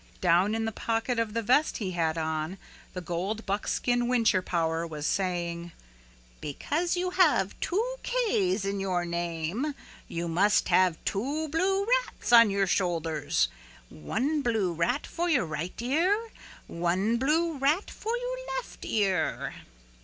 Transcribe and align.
Down 0.19 0.55
in 0.55 0.65
the 0.65 0.71
pocket 0.71 1.19
of 1.19 1.35
the 1.35 1.43
vest 1.43 1.77
he 1.77 1.91
had 1.91 2.17
on, 2.17 2.57
the 2.93 3.01
gold 3.01 3.45
buckskin 3.45 4.07
whincher 4.07 4.41
power 4.41 4.87
was 4.87 5.05
saying, 5.05 5.73
"Because 6.39 6.97
you 6.97 7.11
have 7.11 7.53
two 7.59 7.97
K's 8.01 8.65
in 8.65 8.79
your 8.79 9.05
name 9.05 9.75
you 10.07 10.27
must 10.27 10.69
have 10.69 10.97
two 11.05 11.47
blue 11.49 11.85
rats 11.85 12.33
on 12.33 12.49
your 12.49 12.65
shoulders, 12.65 13.47
one 13.89 14.41
blue 14.41 14.73
rat 14.73 15.05
for 15.05 15.29
your 15.29 15.45
right 15.45 15.79
ear, 15.79 16.31
one 16.65 17.17
blue 17.17 17.59
rat 17.59 17.91
for 17.91 18.17
your 18.17 18.37
left 18.57 18.83
ear." 18.83 19.53